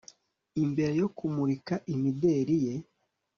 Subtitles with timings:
[0.63, 2.73] imbere yo kumurika imideri ye